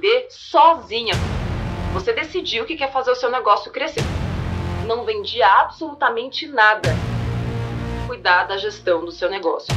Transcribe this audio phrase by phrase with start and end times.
[0.00, 1.14] vender sozinha.
[1.92, 4.02] Você decidiu que quer fazer o seu negócio crescer.
[4.86, 6.88] Não vendi absolutamente nada.
[8.06, 9.72] Cuidar da gestão do seu negócio.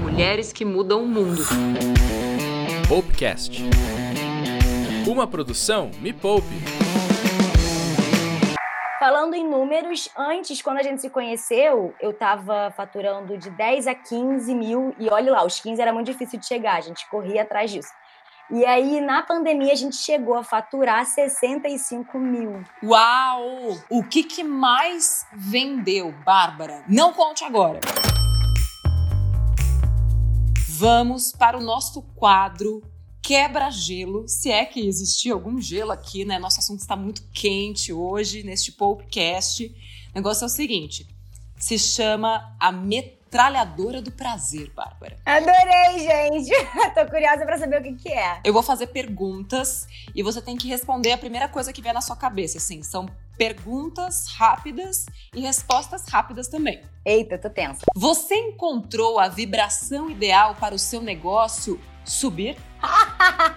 [0.00, 1.42] Mulheres que mudam o mundo.
[2.88, 3.62] Popcast.
[5.06, 6.54] Uma produção Me Poupe.
[9.00, 13.94] Falando em números, antes, quando a gente se conheceu, eu estava faturando de 10 a
[13.94, 17.42] 15 mil, e olha lá, os 15 era muito difícil de chegar, a gente corria
[17.42, 17.88] atrás disso.
[18.52, 22.64] E aí, na pandemia, a gente chegou a faturar 65 mil.
[22.82, 23.78] Uau!
[23.88, 26.82] O que, que mais vendeu, Bárbara?
[26.88, 27.78] Não conte agora.
[30.66, 32.82] Vamos para o nosso quadro
[33.22, 36.36] quebra-gelo, se é que existia algum gelo aqui, né?
[36.40, 39.64] Nosso assunto está muito quente hoje neste podcast.
[40.10, 41.06] O negócio é o seguinte:
[41.56, 42.72] se chama a
[43.30, 45.16] metralhadora do prazer, Bárbara.
[45.24, 46.50] Adorei, gente!
[46.94, 48.40] Tô curiosa para saber o que, que é.
[48.44, 52.00] Eu vou fazer perguntas e você tem que responder a primeira coisa que vier na
[52.00, 52.82] sua cabeça, assim.
[52.82, 53.06] São
[53.38, 56.82] perguntas rápidas e respostas rápidas também.
[57.04, 57.86] Eita, tô tensa.
[57.94, 62.56] Você encontrou a vibração ideal para o seu negócio subir?
[62.82, 63.54] Ai,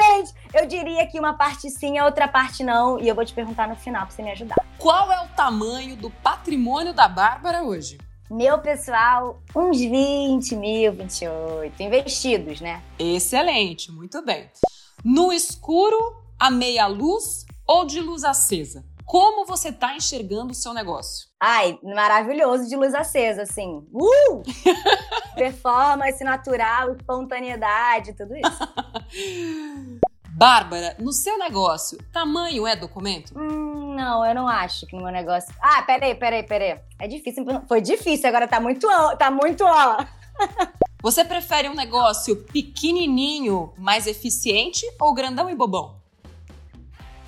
[0.00, 3.34] gente, eu diria que uma parte sim, a outra parte não, e eu vou te
[3.34, 4.54] perguntar no final pra você me ajudar.
[4.78, 7.98] Qual é o tamanho do patrimônio da Bárbara hoje?
[8.32, 12.82] Meu pessoal, uns 20 mil, 28, investidos, né?
[12.98, 14.50] Excelente, muito bem.
[15.04, 18.86] No escuro, a meia luz ou de luz acesa?
[19.04, 21.28] Como você está enxergando o seu negócio?
[21.38, 23.86] Ai, maravilhoso de luz acesa, assim.
[23.92, 24.42] Uh!
[25.36, 30.00] Performance natural, espontaneidade, tudo isso.
[30.42, 33.32] Bárbara, no seu negócio, tamanho é documento?
[33.38, 35.54] Hum, não, eu não acho que no meu negócio.
[35.62, 36.80] Ah, peraí, peraí, peraí.
[36.98, 37.44] É difícil.
[37.68, 40.04] Foi difícil, agora tá muito tá muito ó.
[41.00, 46.00] Você prefere um negócio pequenininho, mais eficiente ou grandão e bobão?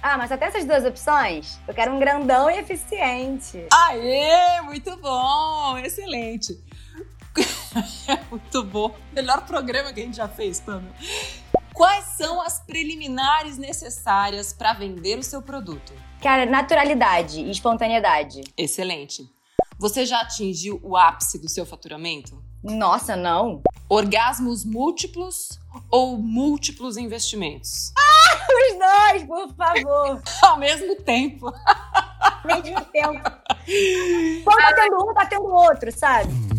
[0.02, 3.64] Ah, mas até essas duas opções, eu quero um grandão e eficiente.
[3.72, 6.60] Aê, muito bom, excelente.
[8.28, 8.92] muito bom.
[9.12, 10.92] Melhor programa que a gente já fez, Pamela.
[11.74, 15.92] Quais são as preliminares necessárias para vender o seu produto?
[16.22, 18.42] Cara, naturalidade e espontaneidade.
[18.56, 19.28] Excelente.
[19.76, 22.40] Você já atingiu o ápice do seu faturamento?
[22.62, 23.60] Nossa, não.
[23.88, 25.58] Orgasmos múltiplos
[25.90, 27.92] ou múltiplos investimentos?
[27.98, 30.22] Ah, os dois, por favor.
[30.42, 31.48] Ao mesmo tempo.
[31.48, 33.30] Ao mesmo tempo.
[34.44, 36.53] Quando tá tendo um, tá tendo outro, sabe?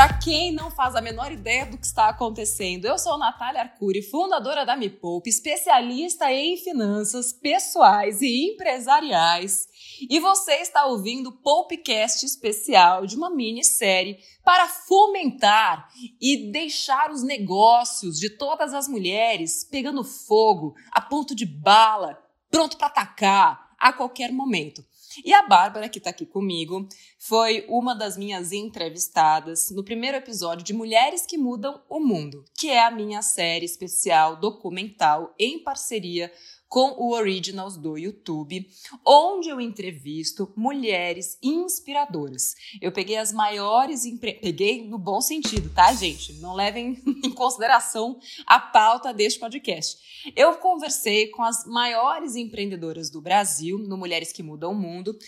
[0.00, 4.00] Para quem não faz a menor ideia do que está acontecendo, eu sou Natália Arcuri,
[4.00, 9.68] fundadora da Me Poupe, especialista em finanças pessoais e empresariais.
[10.08, 17.22] E você está ouvindo o Poupecast especial de uma minissérie para fomentar e deixar os
[17.22, 22.18] negócios de todas as mulheres pegando fogo, a ponto de bala,
[22.50, 24.84] pronto para atacar a qualquer momento.
[25.24, 26.86] E a Bárbara, que está aqui comigo,
[27.18, 32.68] foi uma das minhas entrevistadas no primeiro episódio de Mulheres que Mudam o Mundo, que
[32.68, 36.30] é a minha série especial documental em parceria
[36.70, 38.64] com o Originals do YouTube,
[39.04, 42.54] onde eu entrevisto mulheres inspiradoras.
[42.80, 44.34] Eu peguei as maiores empre...
[44.34, 46.34] peguei no bom sentido, tá, gente?
[46.34, 49.98] Não levem em consideração a pauta deste podcast.
[50.36, 55.18] Eu conversei com as maiores empreendedoras do Brasil no Mulheres que Mudam o Mundo,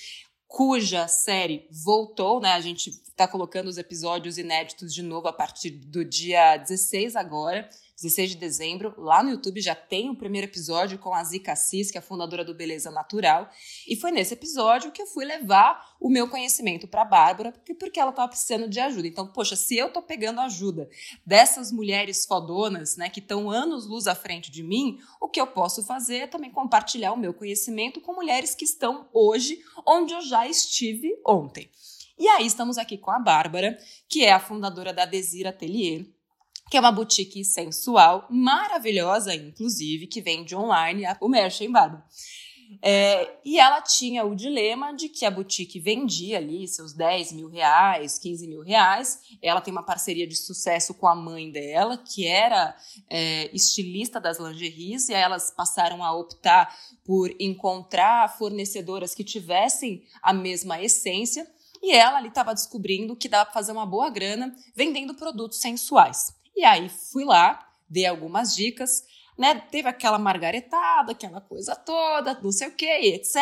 [0.46, 2.52] cuja série voltou, né?
[2.52, 7.68] A gente está colocando os episódios inéditos de novo a partir do dia 16 agora.
[8.02, 11.90] 16 de dezembro, lá no YouTube já tem o primeiro episódio com a Zika Cis,
[11.90, 13.48] que é a fundadora do Beleza Natural.
[13.86, 17.74] E foi nesse episódio que eu fui levar o meu conhecimento para a Bárbara, porque,
[17.74, 19.06] porque ela estava precisando de ajuda.
[19.06, 20.88] Então, poxa, se eu estou pegando ajuda
[21.24, 25.46] dessas mulheres fodonas, né, que estão anos luz à frente de mim, o que eu
[25.46, 30.20] posso fazer é também compartilhar o meu conhecimento com mulheres que estão hoje onde eu
[30.22, 31.70] já estive ontem.
[32.18, 33.78] E aí estamos aqui com a Bárbara,
[34.08, 36.06] que é a fundadora da Desir Atelier,
[36.72, 42.02] que é uma boutique sensual, maravilhosa, inclusive, que vende online o merch, hein, Bárbara?
[42.80, 47.50] É, e ela tinha o dilema de que a boutique vendia ali seus 10 mil
[47.50, 49.20] reais, 15 mil reais.
[49.42, 52.74] Ela tem uma parceria de sucesso com a mãe dela, que era
[53.10, 60.32] é, estilista das lingeries, e elas passaram a optar por encontrar fornecedoras que tivessem a
[60.32, 61.46] mesma essência.
[61.82, 66.40] E ela ali estava descobrindo que dava para fazer uma boa grana vendendo produtos sensuais.
[66.54, 67.58] E aí fui lá,
[67.88, 69.04] dei algumas dicas.
[69.38, 69.54] né?
[69.70, 73.36] Teve aquela margaretada, aquela coisa toda, não sei o que, etc.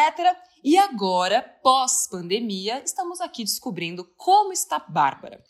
[0.63, 5.43] E agora, pós-pandemia, estamos aqui descobrindo como está Bárbara.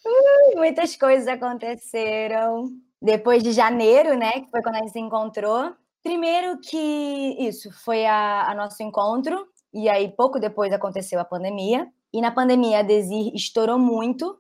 [0.55, 2.71] Muitas coisas aconteceram.
[3.03, 4.33] Depois de janeiro, né?
[4.33, 5.75] Que foi quando a gente se encontrou.
[6.03, 11.87] Primeiro que isso foi a, a nosso encontro, e aí pouco depois aconteceu a pandemia.
[12.13, 14.39] E na pandemia a Desir estourou muito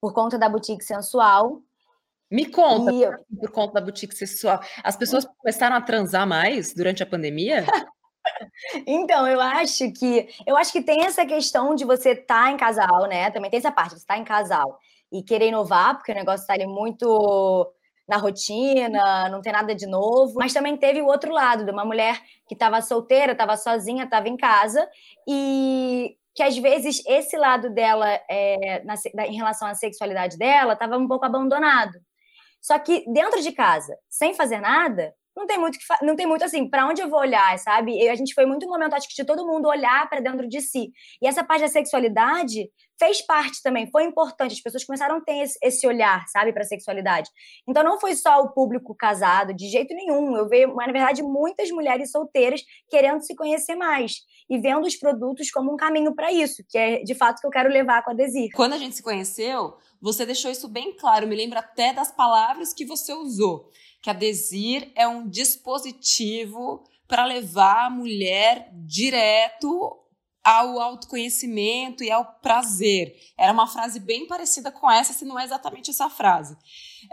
[0.00, 1.62] por conta da boutique sensual.
[2.30, 3.36] Me conta, e...
[3.36, 4.60] por conta da boutique sensual.
[4.82, 7.64] As pessoas começaram a transar mais durante a pandemia?
[8.86, 12.56] então, eu acho que eu acho que tem essa questão de você estar tá em
[12.56, 13.30] casal, né?
[13.30, 14.78] Também tem essa parte, você estar tá em casal
[15.10, 17.72] e querer inovar, porque o negócio está ali muito
[18.06, 20.34] na rotina, não tem nada de novo.
[20.36, 24.28] Mas também teve o outro lado, de uma mulher que estava solteira, estava sozinha, estava
[24.28, 24.86] em casa
[25.26, 28.94] e que às vezes esse lado dela, é, na,
[29.26, 31.98] em relação à sexualidade dela, estava um pouco abandonado.
[32.60, 36.44] Só que dentro de casa, sem fazer nada, não tem muito que não tem muito
[36.44, 37.96] assim, para onde eu vou olhar, sabe?
[37.96, 40.48] E a gente foi muito um momento acho que de todo mundo olhar para dentro
[40.48, 40.90] de si.
[41.22, 42.68] E essa parte da sexualidade
[42.98, 47.30] fez parte também, foi importante, as pessoas começaram a ter esse olhar, sabe, para sexualidade.
[47.68, 50.36] Então não foi só o público casado, de jeito nenhum.
[50.36, 54.16] Eu vejo, na verdade, muitas mulheres solteiras querendo se conhecer mais
[54.50, 57.50] e vendo os produtos como um caminho para isso, que é de fato que eu
[57.50, 58.50] quero levar com a Desir.
[58.52, 62.74] Quando a gente se conheceu, você deixou isso bem claro, me lembra até das palavras
[62.74, 69.96] que você usou que a Desir é um dispositivo para levar a mulher direto
[70.44, 73.14] ao autoconhecimento e ao prazer.
[73.36, 76.56] Era uma frase bem parecida com essa, se não é exatamente essa frase.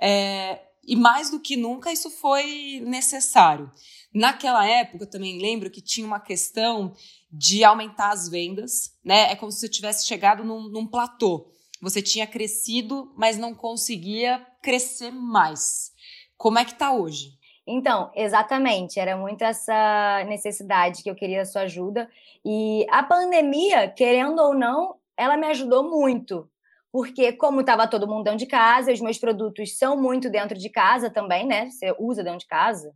[0.02, 3.72] É, e mais do que nunca isso foi necessário.
[4.14, 6.94] Naquela época, eu também lembro que tinha uma questão
[7.32, 9.32] de aumentar as vendas, né?
[9.32, 11.52] É como se você tivesse chegado num, num platô.
[11.82, 15.92] Você tinha crescido, mas não conseguia crescer mais.
[16.38, 17.36] Como é que está hoje?
[17.68, 22.10] Então, exatamente, era muito essa necessidade que eu queria a sua ajuda.
[22.44, 26.48] E a pandemia, querendo ou não, ela me ajudou muito.
[26.92, 30.70] Porque, como estava todo mundo dentro de casa, os meus produtos são muito dentro de
[30.70, 31.70] casa também, né?
[31.70, 32.94] Você usa dentro de casa.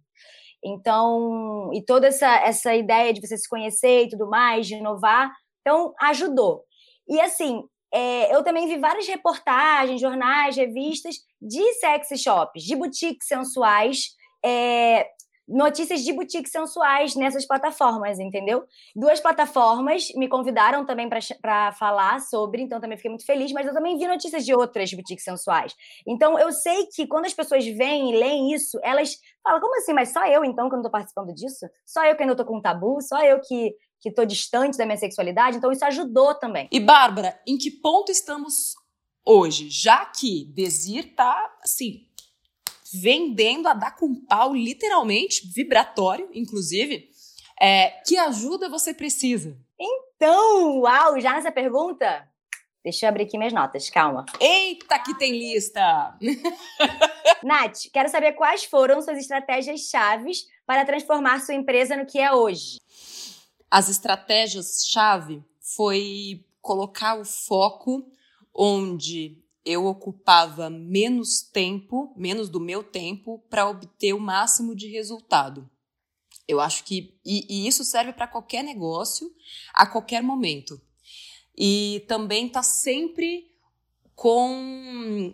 [0.63, 5.31] Então, e toda essa, essa ideia de você se conhecer e tudo mais, de inovar,
[5.61, 6.63] então ajudou.
[7.07, 7.63] E assim,
[7.93, 14.15] é, eu também vi várias reportagens, jornais, revistas de sexy shops, de boutiques sensuais,
[14.45, 15.07] é,
[15.49, 18.63] notícias de boutiques sensuais nessas plataformas, entendeu?
[18.95, 21.09] Duas plataformas me convidaram também
[21.41, 24.93] para falar sobre, então também fiquei muito feliz, mas eu também vi notícias de outras
[24.93, 25.73] boutiques sensuais.
[26.07, 29.93] Então eu sei que quando as pessoas vêm e leem isso, elas falam, como assim?
[29.93, 31.67] Mas só eu então que não estou participando disso?
[31.83, 33.01] Só eu que ainda estou com um tabu?
[33.01, 35.57] Só eu que que estou distante da minha sexualidade?
[35.57, 36.67] Então isso ajudou também.
[36.71, 38.75] E Bárbara, em que ponto estamos
[39.25, 42.07] hoje, já que Desir tá assim
[42.91, 47.09] vendendo a dar com pau, literalmente, vibratório, inclusive,
[47.59, 49.57] é, que ajuda você precisa?
[49.79, 52.27] Então, uau, já nessa pergunta?
[52.83, 54.25] Deixa eu abrir aqui minhas notas, calma.
[54.39, 56.17] Eita, que tem lista!
[57.43, 62.33] Nath, quero saber quais foram suas estratégias chaves para transformar sua empresa no que é
[62.33, 62.77] hoje.
[63.69, 68.11] As estratégias-chave foi colocar o foco
[68.53, 75.69] onde eu ocupava menos tempo, menos do meu tempo, para obter o máximo de resultado.
[76.47, 77.19] Eu acho que.
[77.23, 79.31] E, e isso serve para qualquer negócio,
[79.73, 80.81] a qualquer momento.
[81.55, 83.51] E também está sempre
[84.15, 85.33] com.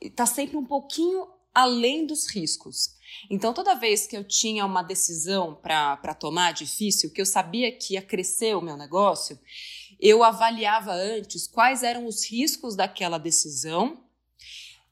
[0.00, 2.96] Está sempre um pouquinho além dos riscos.
[3.30, 7.94] Então, toda vez que eu tinha uma decisão para tomar difícil, que eu sabia que
[7.94, 9.38] ia crescer o meu negócio,
[10.00, 13.98] eu avaliava antes quais eram os riscos daquela decisão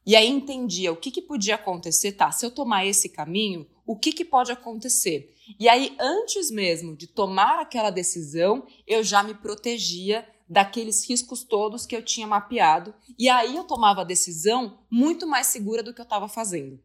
[0.08, 2.12] e aí entendia o que, que podia acontecer.
[2.12, 5.34] Tá, se eu tomar esse caminho, o que, que pode acontecer?
[5.60, 11.84] E aí, antes mesmo de tomar aquela decisão, eu já me protegia daqueles riscos todos
[11.84, 12.94] que eu tinha mapeado.
[13.18, 16.80] E aí eu tomava a decisão muito mais segura do que eu estava fazendo.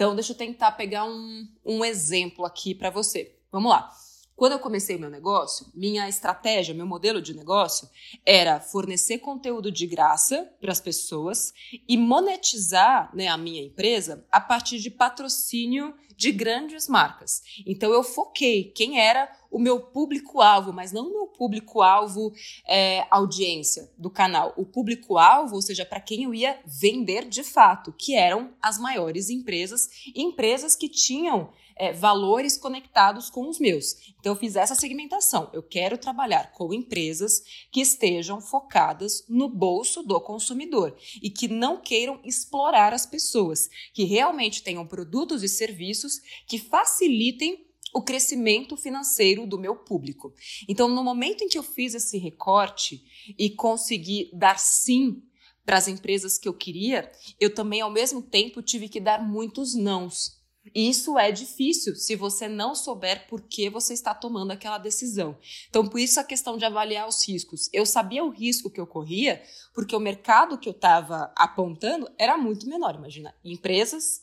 [0.00, 3.36] Então, deixa eu tentar pegar um, um exemplo aqui para você.
[3.52, 3.92] Vamos lá.
[4.34, 7.86] Quando eu comecei meu negócio, minha estratégia, meu modelo de negócio
[8.24, 11.52] era fornecer conteúdo de graça para as pessoas
[11.86, 17.42] e monetizar né, a minha empresa a partir de patrocínio de grandes marcas.
[17.66, 22.30] Então eu foquei quem era o meu público-alvo, mas não o meu público-alvo
[22.68, 24.52] é, audiência do canal.
[24.54, 29.30] O público-alvo, ou seja, para quem eu ia vender de fato, que eram as maiores
[29.30, 31.50] empresas, empresas que tinham
[31.80, 34.12] é, valores conectados com os meus.
[34.20, 35.48] Então, eu fiz essa segmentação.
[35.50, 41.80] Eu quero trabalhar com empresas que estejam focadas no bolso do consumidor e que não
[41.80, 46.09] queiram explorar as pessoas, que realmente tenham produtos e serviços
[46.46, 50.32] que facilitem o crescimento financeiro do meu público.
[50.68, 53.02] Então, no momento em que eu fiz esse recorte
[53.38, 55.22] e consegui dar sim
[55.64, 59.74] para as empresas que eu queria, eu também, ao mesmo tempo, tive que dar muitos
[59.74, 60.40] nãos.
[60.74, 65.36] E isso é difícil se você não souber por que você está tomando aquela decisão.
[65.68, 67.68] Então, por isso a questão de avaliar os riscos.
[67.72, 69.42] Eu sabia o risco que eu corria,
[69.74, 72.94] porque o mercado que eu estava apontando era muito menor.
[72.94, 74.22] Imagina, empresas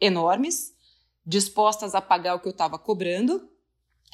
[0.00, 0.74] enormes,
[1.26, 3.50] dispostas a pagar o que eu estava cobrando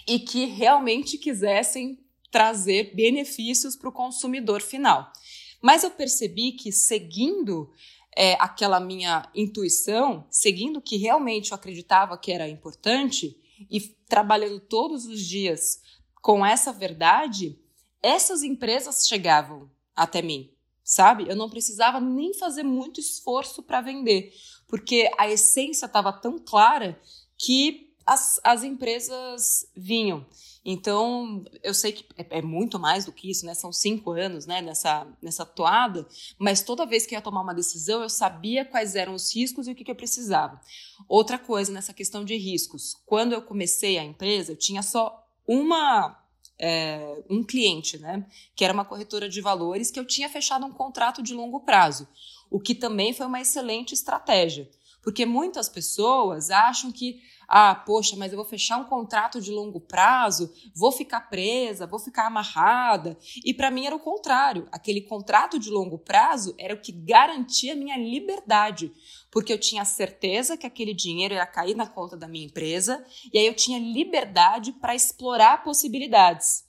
[0.08, 1.98] e que realmente quisessem
[2.30, 5.12] trazer benefícios para o consumidor final.
[5.60, 7.70] Mas eu percebi que seguindo
[8.16, 13.36] é, aquela minha intuição, seguindo o que realmente eu acreditava que era importante
[13.70, 15.80] e trabalhando todos os dias
[16.20, 17.58] com essa verdade,
[18.02, 20.50] essas empresas chegavam até mim,
[20.82, 21.28] sabe?
[21.28, 24.32] Eu não precisava nem fazer muito esforço para vender,
[24.72, 26.98] porque a essência estava tão clara
[27.36, 30.24] que as, as empresas vinham.
[30.64, 33.52] Então, eu sei que é, é, muito mais do que isso, né?
[33.52, 34.62] São cinco anos, né?
[34.62, 38.96] Nessa, nessa toada, mas toda vez que eu ia tomar uma decisão, eu sabia quais
[38.96, 40.58] eram os riscos e o que, que eu precisava.
[41.06, 46.18] Outra coisa nessa questão de riscos, quando eu comecei a empresa, eu tinha só uma
[46.58, 48.26] é, um cliente, né?
[48.54, 52.08] Que era uma corretora de valores que eu tinha fechado um contrato de longo prazo,
[52.50, 54.68] o que também foi uma excelente estratégia,
[55.02, 57.20] porque muitas pessoas acham que
[57.54, 61.98] ah, poxa, mas eu vou fechar um contrato de longo prazo, vou ficar presa, vou
[61.98, 63.18] ficar amarrada.
[63.44, 64.66] E para mim era o contrário.
[64.72, 68.90] Aquele contrato de longo prazo era o que garantia a minha liberdade,
[69.30, 73.38] porque eu tinha certeza que aquele dinheiro ia cair na conta da minha empresa e
[73.38, 76.64] aí eu tinha liberdade para explorar possibilidades.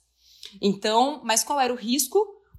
[0.60, 2.18] Então, mas qual era o risco?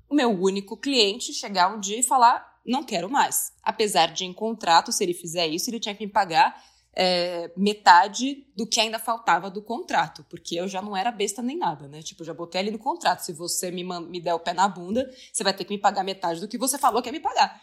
[0.10, 3.54] O meu único cliente chegar um dia e falar: não quero mais.
[3.62, 6.62] Apesar de em contrato, se ele fizer isso, ele tinha que me pagar
[6.96, 11.58] é, metade do que ainda faltava do contrato, porque eu já não era besta nem
[11.58, 12.02] nada, né?
[12.02, 13.20] Tipo, já botei ali no contrato.
[13.20, 16.04] Se você me, me der o pé na bunda, você vai ter que me pagar
[16.04, 17.62] metade do que você falou que ia me pagar.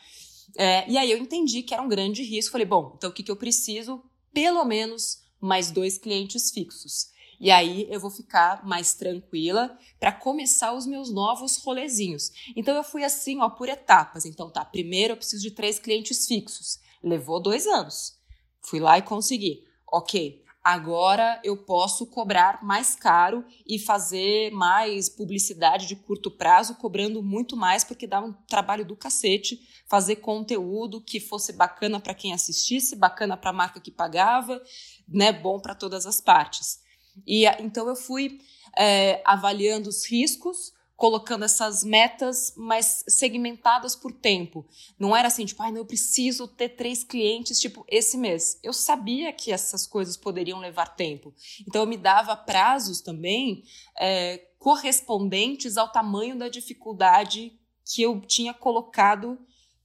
[0.57, 2.53] É, e aí eu entendi que era um grande risco.
[2.53, 4.05] Falei, bom, então o que, que eu preciso?
[4.35, 7.12] Pelo menos mais dois clientes fixos.
[7.43, 12.31] E aí eu vou ficar mais tranquila para começar os meus novos rolezinhos.
[12.55, 14.25] Então eu fui assim, ó, por etapas.
[14.25, 16.79] Então tá, primeiro eu preciso de três clientes fixos.
[17.03, 18.17] Levou dois anos.
[18.61, 19.65] Fui lá e consegui.
[19.91, 27.25] Ok, agora eu posso cobrar mais caro e fazer mais publicidade de curto prazo, cobrando
[27.25, 32.33] muito mais, porque dá um trabalho do cacete fazer conteúdo que fosse bacana para quem
[32.33, 34.63] assistisse, bacana para a marca que pagava,
[35.09, 36.82] né, bom para todas as partes.
[37.27, 38.41] E então eu fui
[38.77, 44.65] é, avaliando os riscos, colocando essas metas mais segmentadas por tempo.
[44.99, 48.59] Não era assim, tipo, ah, eu preciso ter três clientes, tipo, esse mês.
[48.63, 51.35] Eu sabia que essas coisas poderiam levar tempo.
[51.67, 53.65] Então, eu me dava prazos também
[53.99, 59.37] é, correspondentes ao tamanho da dificuldade que eu tinha colocado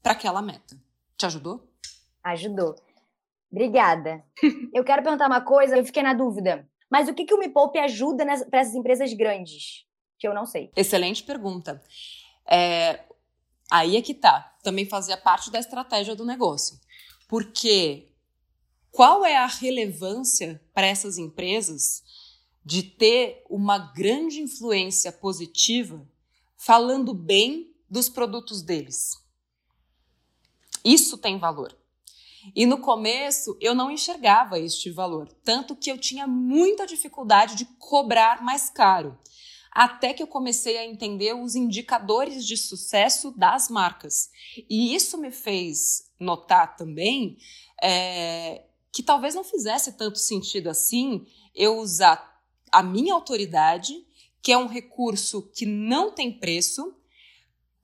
[0.04, 0.80] para aquela meta.
[1.18, 1.68] Te ajudou?
[2.24, 2.76] Ajudou.
[3.52, 4.24] Obrigada.
[4.72, 6.70] eu quero perguntar uma coisa, eu fiquei na dúvida.
[6.90, 9.88] Mas o que, que o Me Poupe ajuda para essas empresas grandes?
[10.18, 10.72] que eu não sei?
[10.76, 11.82] Excelente pergunta.
[12.46, 13.06] É,
[13.70, 14.56] aí é que tá.
[14.64, 16.80] Também fazia parte da estratégia do negócio.
[17.28, 18.10] Porque
[18.92, 22.04] qual é a relevância para essas empresas
[22.66, 26.06] de ter uma grande influência positiva
[26.58, 29.12] falando bem dos produtos deles?
[30.84, 31.78] Isso tem valor.
[32.56, 37.66] E no começo eu não enxergava este valor, tanto que eu tinha muita dificuldade de
[37.78, 39.18] cobrar mais caro
[39.78, 44.32] até que eu comecei a entender os indicadores de sucesso das marcas.
[44.68, 47.38] E isso me fez notar também
[47.80, 53.94] é, que talvez não fizesse tanto sentido assim eu usar a minha autoridade,
[54.42, 56.96] que é um recurso que não tem preço,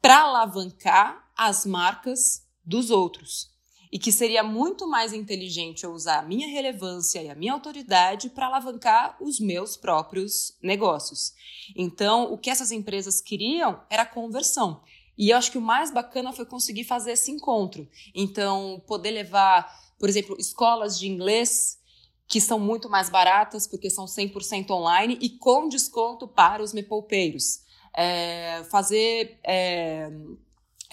[0.01, 3.52] para alavancar as marcas dos outros
[3.93, 8.27] e que seria muito mais inteligente eu usar a minha relevância e a minha autoridade
[8.27, 11.31] para alavancar os meus próprios negócios.
[11.75, 14.81] Então, o que essas empresas queriam era conversão.
[15.15, 17.88] E eu acho que o mais bacana foi conseguir fazer esse encontro.
[18.15, 21.77] Então, poder levar, por exemplo, escolas de inglês
[22.27, 27.59] que são muito mais baratas porque são 100% online e com desconto para os mepoupeiros.
[27.95, 30.09] É, fazer é,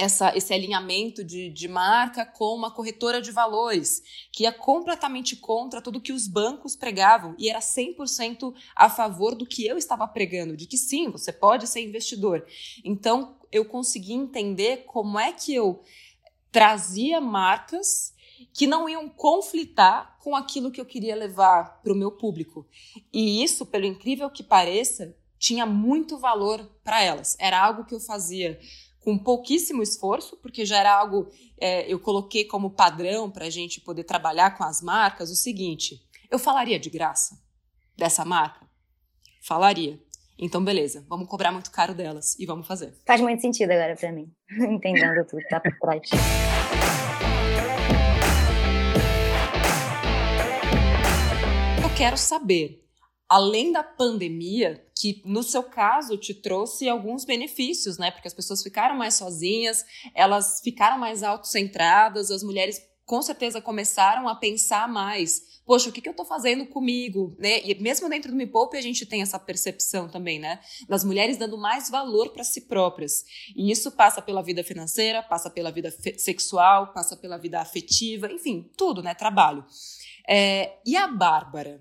[0.00, 4.02] essa, esse alinhamento de, de marca com uma corretora de valores,
[4.33, 9.45] que ia completamente contra tudo que os bancos pregavam e era 100% a favor do
[9.45, 12.47] que eu estava pregando, de que sim, você pode ser investidor.
[12.83, 15.83] Então, eu consegui entender como é que eu
[16.50, 18.14] trazia marcas
[18.54, 22.66] que não iam conflitar com aquilo que eu queria levar para o meu público.
[23.12, 27.37] E isso, pelo incrível que pareça, tinha muito valor para elas.
[27.38, 28.59] Era algo que eu fazia
[29.00, 31.28] com pouquíssimo esforço, porque já era algo
[31.59, 36.00] é, eu coloquei como padrão para a gente poder trabalhar com as marcas o seguinte:
[36.30, 37.38] eu falaria de graça
[37.97, 38.69] dessa marca?
[39.42, 39.99] Falaria.
[40.42, 42.95] Então, beleza, vamos cobrar muito caro delas e vamos fazer.
[43.07, 46.09] Faz muito sentido agora para mim, entendendo tudo que tá por trás.
[51.83, 52.83] Eu quero saber,
[53.31, 58.11] além da pandemia, que no seu caso te trouxe alguns benefícios, né?
[58.11, 59.85] Porque as pessoas ficaram mais sozinhas,
[60.17, 65.61] elas ficaram mais autocentradas, as mulheres com certeza começaram a pensar mais.
[65.65, 67.37] Poxa, o que, que eu estou fazendo comigo?
[67.39, 67.61] Né?
[67.63, 70.61] E mesmo dentro do Me Poupe, a gente tem essa percepção também, né?
[70.89, 73.25] Das mulheres dando mais valor para si próprias.
[73.55, 78.69] E isso passa pela vida financeira, passa pela vida sexual, passa pela vida afetiva, enfim,
[78.77, 79.15] tudo, né?
[79.15, 79.65] Trabalho.
[80.29, 81.81] É, e a Bárbara?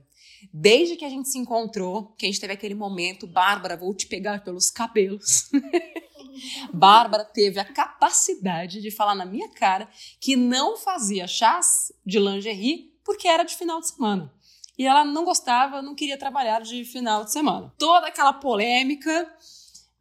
[0.54, 4.08] Desde que a gente se encontrou, que a gente teve aquele momento, Bárbara, vou te
[4.08, 5.50] pegar pelos cabelos.
[6.74, 12.94] Bárbara teve a capacidade de falar na minha cara que não fazia chás de lingerie
[13.04, 14.32] porque era de final de semana.
[14.78, 17.74] E ela não gostava, não queria trabalhar de final de semana.
[17.78, 19.30] Toda aquela polêmica,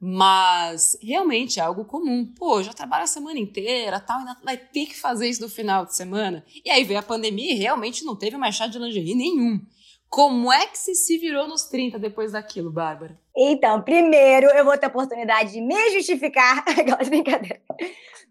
[0.00, 2.32] mas realmente é algo comum.
[2.36, 5.84] Pô, já trabalho a semana inteira, tal, ainda vai ter que fazer isso no final
[5.84, 6.44] de semana.
[6.64, 9.60] E aí veio a pandemia e realmente não teve mais chá de lingerie nenhum.
[10.08, 13.18] Como é que você se virou nos 30 depois daquilo, Bárbara?
[13.36, 16.64] Então, primeiro eu vou ter a oportunidade de me justificar.
[16.68, 17.60] Aquela brincadeira.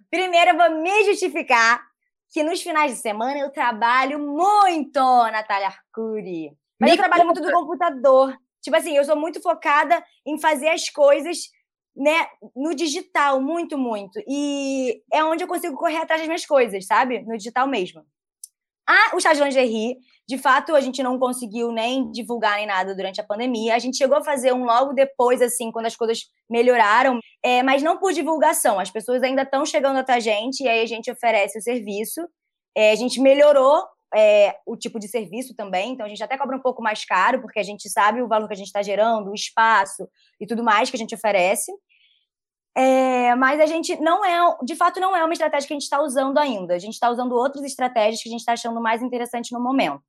[0.09, 1.85] Primeiro eu vou me justificar
[2.31, 6.51] que nos finais de semana eu trabalho muito, Natália Arcuri.
[6.79, 8.35] Mas me eu trabalho muito do computador.
[8.61, 11.49] Tipo assim, eu sou muito focada em fazer as coisas
[11.95, 14.21] né, no digital, muito, muito.
[14.27, 17.21] E é onde eu consigo correr atrás das minhas coisas, sabe?
[17.21, 18.05] No digital mesmo.
[18.87, 22.93] Ah, o chá de lingerie, de fato, a gente não conseguiu nem divulgar nem nada
[22.93, 23.75] durante a pandemia.
[23.75, 27.81] A gente chegou a fazer um logo depois, assim, quando as coisas melhoraram, é, mas
[27.81, 28.77] não por divulgação.
[28.77, 32.21] As pessoas ainda estão chegando até a gente e aí a gente oferece o serviço.
[32.75, 33.81] É, a gente melhorou
[34.13, 37.41] é, o tipo de serviço também, então a gente até cobra um pouco mais caro,
[37.41, 40.07] porque a gente sabe o valor que a gente está gerando, o espaço
[40.39, 41.71] e tudo mais que a gente oferece.
[42.77, 45.83] É, mas a gente não é, de fato, não é uma estratégia que a gente
[45.83, 46.75] está usando ainda.
[46.75, 50.03] A gente está usando outras estratégias que a gente está achando mais interessante no momento.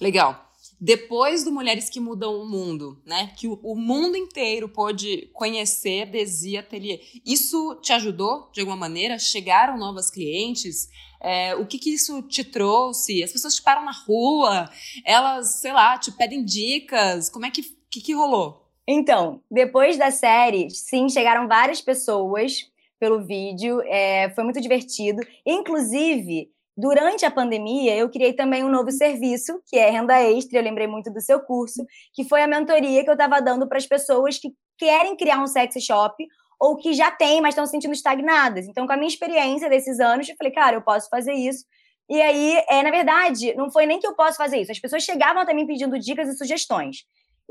[0.00, 0.48] Legal.
[0.80, 3.32] Depois do Mulheres que Mudam o Mundo, né?
[3.36, 7.00] Que o, o mundo inteiro pôde conhecer Desi Atelier.
[7.26, 9.18] Isso te ajudou, de alguma maneira?
[9.18, 10.88] Chegaram novas clientes?
[11.20, 13.22] É, o que, que isso te trouxe?
[13.24, 14.70] As pessoas te param na rua?
[15.04, 17.28] Elas, sei lá, te pedem dicas?
[17.28, 18.61] Como é que, que, que rolou?
[18.86, 25.20] Então, depois da série, sim, chegaram várias pessoas pelo vídeo, é, foi muito divertido.
[25.46, 30.58] Inclusive, durante a pandemia, eu criei também um novo serviço, que é renda extra.
[30.58, 33.78] Eu lembrei muito do seu curso, que foi a mentoria que eu estava dando para
[33.78, 36.24] as pessoas que querem criar um sex shop
[36.58, 38.66] ou que já têm, mas estão se sentindo estagnadas.
[38.66, 41.64] Então, com a minha experiência desses anos, eu falei, cara, eu posso fazer isso.
[42.08, 44.70] E aí, é, na verdade, não foi nem que eu posso fazer isso.
[44.70, 46.98] As pessoas chegavam até mim pedindo dicas e sugestões.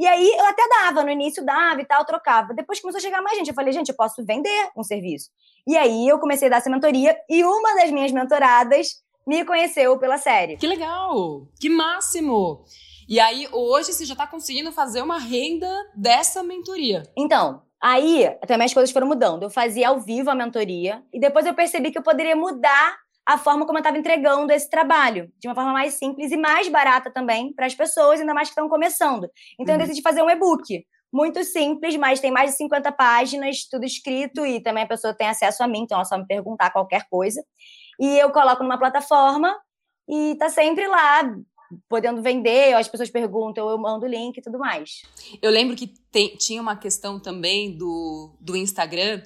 [0.02, 2.56] E aí eu até dava, no início dava e tal, trocava.
[2.56, 3.50] Depois começou a chegar mais gente.
[3.50, 5.30] Eu falei, gente, eu posso vender um serviço.
[5.68, 8.96] E aí eu comecei a dar essa mentoria e uma das minhas mentoradas
[9.28, 10.58] me conheceu pela série.
[10.58, 11.48] Que legal!
[11.60, 12.66] Que máximo!
[13.08, 17.04] E aí hoje você já está conseguindo fazer uma renda dessa mentoria.
[17.16, 19.44] Então, aí também as coisas foram mudando.
[19.44, 23.38] Eu fazia ao vivo a mentoria e depois eu percebi que eu poderia mudar a
[23.38, 27.12] forma como eu estava entregando esse trabalho, de uma forma mais simples e mais barata
[27.12, 29.30] também para as pessoas, ainda mais que estão começando.
[29.60, 29.82] Então, uhum.
[29.82, 30.86] eu decidi fazer um e-book.
[31.14, 35.28] Muito simples, mas tem mais de 50 páginas, tudo escrito, e também a pessoa tem
[35.28, 37.44] acesso a mim, então ela só me perguntar qualquer coisa.
[38.00, 39.54] E eu coloco numa plataforma
[40.08, 41.22] e tá sempre lá,
[41.88, 45.02] podendo vender, as pessoas perguntam, eu mando o link e tudo mais.
[45.42, 49.22] Eu lembro que tem, tinha uma questão também do, do Instagram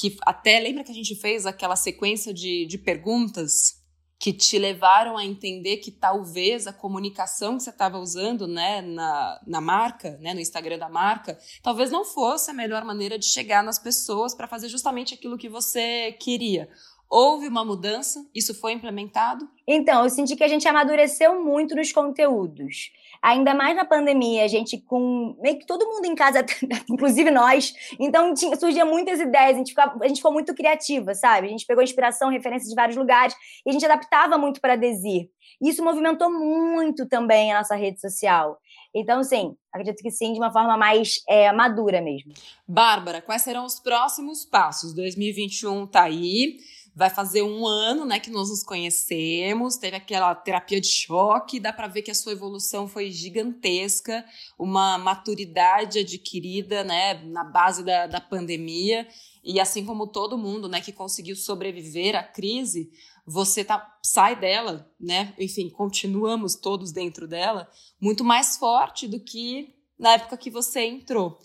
[0.00, 3.84] que até lembra que a gente fez aquela sequência de, de perguntas
[4.18, 9.40] que te levaram a entender que talvez a comunicação que você estava usando né, na,
[9.46, 13.62] na marca, né, no Instagram da marca, talvez não fosse a melhor maneira de chegar
[13.62, 16.68] nas pessoas para fazer justamente aquilo que você queria.
[17.08, 18.26] Houve uma mudança?
[18.34, 19.48] Isso foi implementado?
[19.66, 22.90] Então, eu senti que a gente amadureceu muito nos conteúdos
[23.24, 26.44] ainda mais na pandemia, a gente com meio que todo mundo em casa,
[26.90, 31.14] inclusive nós, então tinha, surgia muitas ideias, a gente, ficava, a gente ficou muito criativa,
[31.14, 31.46] sabe?
[31.46, 35.30] A gente pegou inspiração, referências de vários lugares e a gente adaptava muito para Desir.
[35.62, 38.58] Isso movimentou muito também a nossa rede social.
[38.94, 42.30] Então, sim, acredito que sim, de uma forma mais é, madura mesmo.
[42.68, 44.92] Bárbara, quais serão os próximos passos?
[44.92, 46.58] 2021 tá aí.
[46.94, 51.72] Vai fazer um ano, né, que nós nos conhecemos, teve aquela terapia de choque, dá
[51.72, 54.24] para ver que a sua evolução foi gigantesca,
[54.58, 59.08] uma maturidade adquirida, né, na base da, da pandemia.
[59.42, 62.90] E assim como todo mundo, né, que conseguiu sobreviver à crise,
[63.26, 65.34] você tá, sai dela, né?
[65.38, 67.68] Enfim, continuamos todos dentro dela,
[68.00, 71.38] muito mais forte do que na época que você entrou.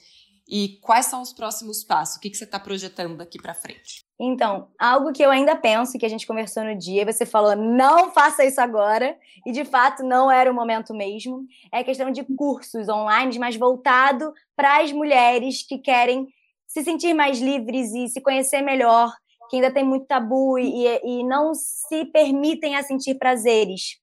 [0.50, 2.16] E quais são os próximos passos?
[2.16, 4.04] O que, que você está projetando daqui para frente?
[4.20, 8.12] Então, algo que eu ainda penso, que a gente conversou no dia, você falou, não
[8.12, 12.24] faça isso agora, e de fato não era o momento mesmo, é a questão de
[12.36, 16.28] cursos online, mas voltado para as mulheres que querem
[16.68, 19.14] se sentir mais livres e se conhecer melhor,
[19.50, 24.00] que ainda tem muito tabu e, e não se permitem a sentir prazeres.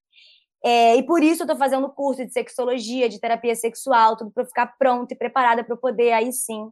[0.65, 4.45] É, e por isso eu estou fazendo curso de sexologia, de terapia sexual, tudo para
[4.45, 6.71] ficar pronta e preparada para poder aí sim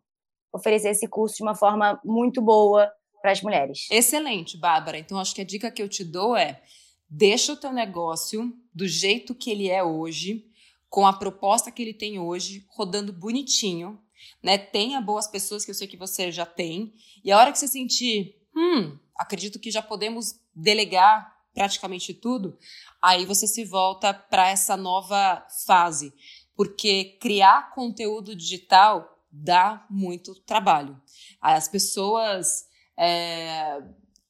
[0.53, 3.87] oferecer esse curso de uma forma muito boa para as mulheres.
[3.91, 4.99] Excelente, Bárbara.
[4.99, 6.63] Então acho que a dica que eu te dou é:
[7.09, 10.47] deixa o teu negócio do jeito que ele é hoje,
[10.89, 14.01] com a proposta que ele tem hoje, rodando bonitinho,
[14.43, 14.59] né?
[14.59, 16.93] Tenha boas pessoas que eu sei que você já tem.
[17.25, 22.59] E a hora que você sentir, hum, acredito que já podemos delegar praticamente tudo,
[23.01, 26.13] aí você se volta para essa nova fase,
[26.57, 31.01] porque criar conteúdo digital dá muito trabalho.
[31.41, 32.67] As pessoas
[32.99, 33.83] é,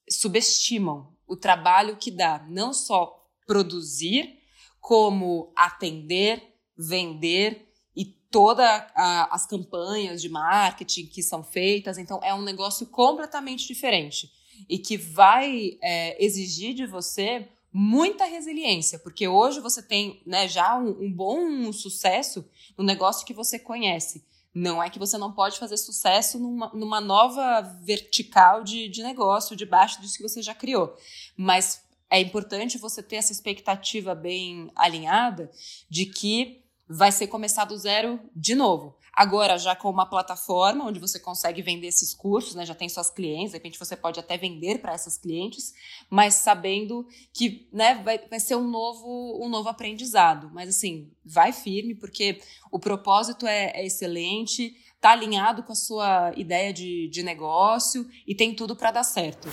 [0.09, 4.39] subestimam o trabalho que dá, não só produzir,
[4.81, 6.43] como atender,
[6.77, 11.97] vender e todas as campanhas de marketing que são feitas.
[11.97, 14.31] Então, é um negócio completamente diferente
[14.69, 20.77] e que vai é, exigir de você muita resiliência, porque hoje você tem né, já
[20.77, 24.25] um, um bom sucesso no negócio que você conhece.
[24.55, 29.57] Não é que você não pode fazer sucesso numa, numa nova vertical de, de negócio,
[29.57, 30.97] debaixo disso que você já criou.
[31.37, 35.51] Mas é importante você ter essa expectativa bem alinhada
[35.91, 38.97] de que vai ser começar do zero de novo.
[39.17, 42.67] Agora, já com uma plataforma onde você consegue vender esses cursos, né?
[42.67, 45.73] Já tem suas clientes, de repente você pode até vender para essas clientes,
[46.11, 50.51] mas sabendo que né, vai, vai ser um novo, um novo aprendizado.
[50.53, 52.41] Mas assim, vai firme, porque
[52.73, 58.35] o propósito é, é excelente, tá alinhado com a sua ideia de, de negócio e
[58.35, 59.49] tem tudo para dar certo.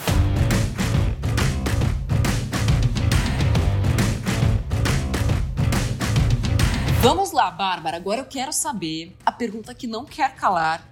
[7.02, 7.98] Vamos lá, Bárbara.
[7.98, 10.88] Agora eu quero saber a pergunta que não quer calar.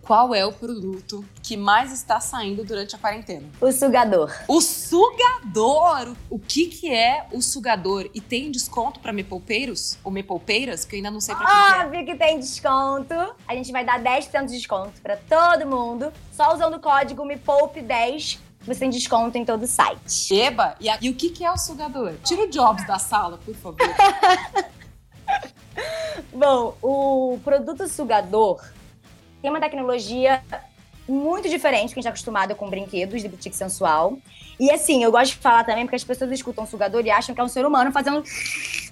[0.00, 3.44] Qual é o produto que mais está saindo durante a quarentena?
[3.60, 4.32] O sugador.
[4.46, 6.14] O sugador!
[6.30, 8.08] O que, que é o sugador?
[8.14, 9.98] E tem desconto para mepoupeiros?
[10.04, 10.84] Ou mepoupeiras?
[10.84, 12.14] Que eu ainda não sei pra que, Óbvio que é.
[12.14, 13.14] Que tem desconto.
[13.48, 16.12] A gente vai dar 10% de desconto para todo mundo.
[16.30, 20.34] Só usando o código MEPOUPE10 você tem desconto em todo o site.
[20.34, 20.74] Eba!
[20.80, 20.98] E, a...
[21.00, 22.14] e o que, que é o sugador?
[22.24, 23.78] Tira o Jobs da sala, por favor.
[26.36, 28.62] Bom, o produto sugador
[29.40, 30.44] tem uma tecnologia
[31.08, 34.18] muito diferente do que a gente está acostumado com brinquedos de boutique sensual.
[34.60, 37.40] E assim, eu gosto de falar também porque as pessoas escutam sugador e acham que
[37.40, 38.22] é um ser humano fazendo.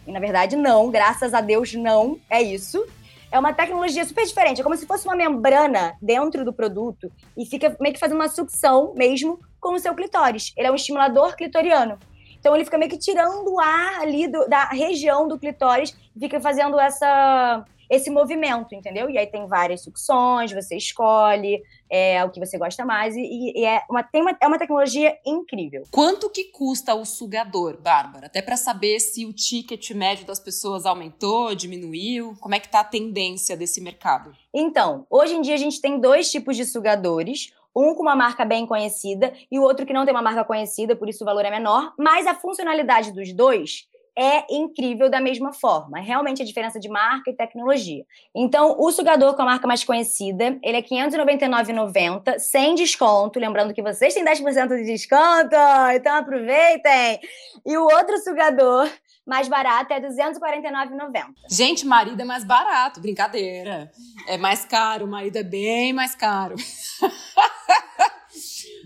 [0.06, 2.82] E na verdade, não, graças a Deus, não é isso.
[3.30, 4.62] É uma tecnologia super diferente.
[4.62, 8.28] É como se fosse uma membrana dentro do produto e fica meio que fazendo uma
[8.28, 10.54] sucção mesmo com o seu clitóris.
[10.56, 11.98] Ele é um estimulador clitoriano.
[12.44, 16.20] Então ele fica meio que tirando o ar ali do, da região do clitóris e
[16.20, 19.08] fica fazendo essa, esse movimento, entendeu?
[19.08, 23.64] E aí tem várias sucções, você escolhe é, o que você gosta mais, e, e
[23.64, 25.84] é, uma, tem uma, é uma tecnologia incrível.
[25.90, 28.26] Quanto que custa o sugador, Bárbara?
[28.26, 32.80] Até para saber se o ticket médio das pessoas aumentou, diminuiu, como é que tá
[32.80, 34.36] a tendência desse mercado?
[34.52, 38.44] Então, hoje em dia a gente tem dois tipos de sugadores um com uma marca
[38.44, 41.44] bem conhecida e o outro que não tem uma marca conhecida, por isso o valor
[41.44, 45.98] é menor, mas a funcionalidade dos dois é incrível da mesma forma.
[45.98, 48.04] Realmente a diferença de marca e tecnologia.
[48.34, 53.40] Então, o sugador com a marca mais conhecida, ele é R$ 599,90, sem desconto.
[53.40, 55.56] Lembrando que vocês têm 10% de desconto,
[55.94, 57.20] então aproveitem!
[57.66, 58.88] E o outro sugador
[59.26, 61.24] mais barato é R$ 249,90.
[61.50, 63.90] Gente, marido é mais barato, brincadeira.
[64.28, 66.54] É mais caro, o marido é bem mais caro.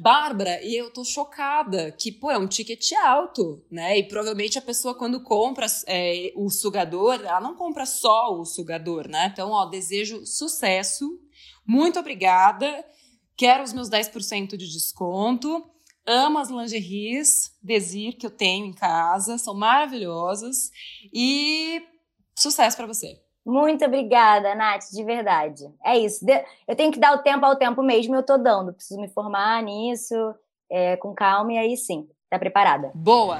[0.00, 3.98] Bárbara, e eu tô chocada que, pô, é um ticket alto, né?
[3.98, 9.08] E provavelmente a pessoa, quando compra é, o sugador, ela não compra só o sugador,
[9.08, 9.30] né?
[9.32, 11.06] Então, ó, desejo sucesso.
[11.66, 12.84] Muito obrigada.
[13.36, 15.64] Quero os meus 10% de desconto.
[16.06, 20.70] Amo as lingeries Desir que eu tenho em casa, são maravilhosas.
[21.12, 21.82] E
[22.34, 23.20] sucesso para você.
[23.48, 25.64] Muito obrigada, Nath, de verdade.
[25.82, 26.22] É isso.
[26.68, 28.74] Eu tenho que dar o tempo ao tempo mesmo, eu tô dando.
[28.74, 30.14] Preciso me formar nisso.
[30.70, 32.92] é, com calma e aí sim, tá preparada.
[32.94, 33.38] Boa!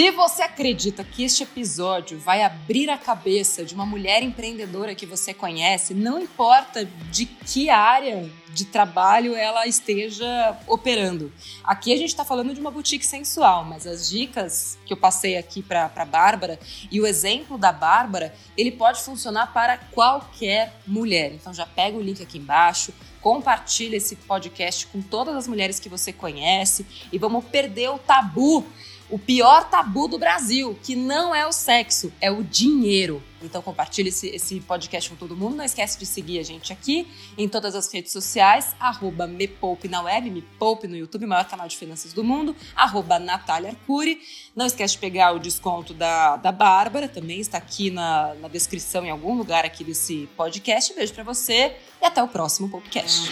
[0.00, 5.04] Se você acredita que este episódio vai abrir a cabeça de uma mulher empreendedora que
[5.04, 11.30] você conhece, não importa de que área de trabalho ela esteja operando.
[11.62, 15.36] Aqui a gente está falando de uma boutique sensual, mas as dicas que eu passei
[15.36, 16.58] aqui para a Bárbara
[16.90, 21.30] e o exemplo da Bárbara, ele pode funcionar para qualquer mulher.
[21.34, 25.90] Então já pega o link aqui embaixo, compartilha esse podcast com todas as mulheres que
[25.90, 28.64] você conhece e vamos perder o tabu
[29.10, 33.22] o pior tabu do Brasil, que não é o sexo, é o dinheiro.
[33.42, 35.56] Então compartilhe esse, esse, podcast com todo mundo.
[35.56, 39.88] Não esquece de seguir a gente aqui em todas as redes sociais, arroba Me Poupe
[39.88, 44.20] na web, Me Poupe no YouTube, maior canal de finanças do mundo, arroba Natália Arcuri.
[44.54, 49.04] Não esquece de pegar o desconto da, da Bárbara, também está aqui na, na descrição
[49.04, 50.94] em algum lugar aqui desse podcast.
[50.94, 53.30] Beijo para você e até o próximo podcast.